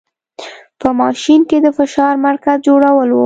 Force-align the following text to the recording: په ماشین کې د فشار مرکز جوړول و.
په 0.79 0.89
ماشین 1.01 1.41
کې 1.49 1.57
د 1.65 1.67
فشار 1.77 2.13
مرکز 2.27 2.57
جوړول 2.67 3.09
و. 3.11 3.19